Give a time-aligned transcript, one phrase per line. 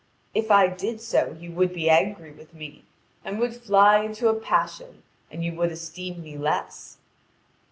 [0.33, 2.85] "If I did so you would be angry with me,
[3.23, 6.97] and would fly into a passion and you would esteem me less."